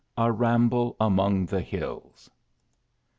[0.17, 2.31] A RAMBLE AMONG THE HILLS.